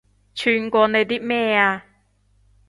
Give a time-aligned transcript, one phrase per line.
[0.33, 1.85] 串過你啲咩啊